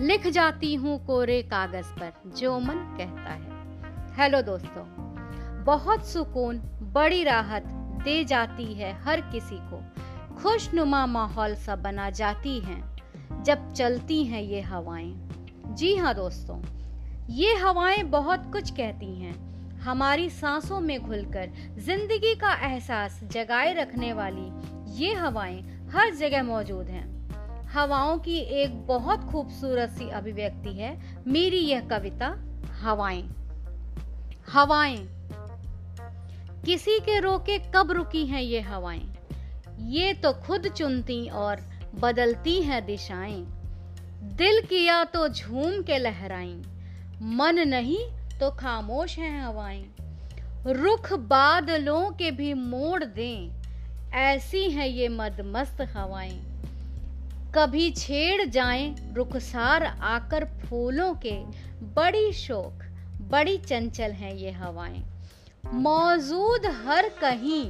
[0.00, 4.84] लिख जाती हूँ कोरे कागज़ पर, जो मन कहता है। हेलो दोस्तों,
[5.64, 6.58] बहुत सुकून,
[6.94, 7.64] बड़ी राहत
[8.04, 9.80] दे जाती है हर किसी को।
[10.36, 15.12] खुशनुमा माहौल सा बना जाती हैं, जब चलती हैं ये हवाएँ।
[15.70, 16.62] जी हाँ दोस्तों,
[17.30, 19.34] ये हवाएँ बहुत कुछ कहती हैं।
[19.80, 24.50] हमारी सांसों में घुलकर ज़िंदगी का एहसास जगाए रखने वाली
[25.02, 25.62] ये हवाएँ
[25.92, 27.17] हर जगह मौजूद हैं।
[27.72, 32.38] हवाओं की एक बहुत खूबसूरत सी अभिव्यक्ति है। मेरी यह कविता,
[32.80, 33.28] हवाएँ।
[34.52, 35.08] हवाएँ।
[36.66, 39.14] किसी के रोके कब रुकी हैं ये हवाएँ?
[39.80, 41.60] ये तो खुद चुनती और
[42.00, 43.44] बदलती हैं दिशाएँ।
[44.22, 46.62] दिल किया तो झूम के लहराई
[47.22, 48.04] मन नहीं
[48.40, 49.90] तो खामोश हैं हवाएँ।
[50.66, 53.62] रुख बादलों के भी मोड़ दें।
[54.12, 56.57] ऐसी हैं ये मदमस्त हवाएँ।
[57.54, 61.36] कभी छेड़ जाएँ रुखसार आकर फूलों के।
[61.94, 62.82] बड़ी शोक,
[63.30, 65.02] बड़ी चंचल हैं ये हवाएँ।
[65.74, 67.64] मौजूद हर कहीं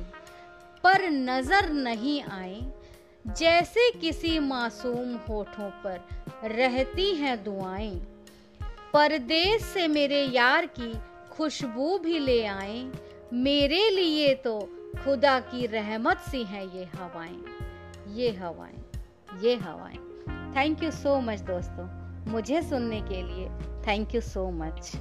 [0.84, 2.60] पर नज़र नहीं आए।
[3.24, 7.94] जैसे किसी मासूम होठों पर रहती हैं दुआएँ।
[8.92, 10.92] परदेश से मेरे यार की
[11.30, 12.84] खुशबू भी ले आए।
[13.32, 14.58] मेरे लिए तो
[15.04, 18.76] खुदा की रहमत सी हैं ये हवाएँ ये हवाएँ।
[19.36, 19.96] ये हवाएँ।
[20.56, 23.48] थैंक यू सो मच दोस्तों। मुझे सुनने के लिए
[23.86, 24.92] थैंक यू सो मच